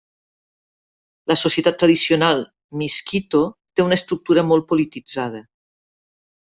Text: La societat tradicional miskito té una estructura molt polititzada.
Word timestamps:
La 1.31 1.37
societat 1.41 1.77
tradicional 1.83 2.43
miskito 2.83 3.45
té 3.75 3.87
una 3.89 4.01
estructura 4.01 4.49
molt 4.53 4.69
polititzada. 4.73 5.49